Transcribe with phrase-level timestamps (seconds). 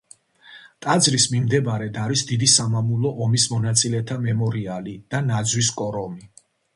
[0.83, 6.27] ტაძრის მიმდებარედ არის დიდი სამამულო ომის მონაწილეთა მემორიალი და ნაძვის კორომი.